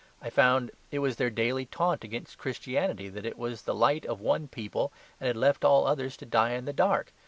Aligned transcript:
I 0.19 0.31
found 0.31 0.71
it 0.89 0.97
was 0.97 1.17
their 1.17 1.29
daily 1.29 1.67
taunt 1.67 2.03
against 2.03 2.39
Christianity 2.39 3.07
that 3.09 3.23
it 3.23 3.37
was 3.37 3.61
the 3.61 3.75
light 3.75 4.03
of 4.07 4.19
one 4.19 4.47
people 4.47 4.91
and 5.19 5.27
had 5.27 5.37
left 5.37 5.63
all 5.63 5.85
others 5.85 6.17
to 6.17 6.25
die 6.25 6.53
in 6.53 6.65
the 6.65 6.73
dark. 6.73 7.13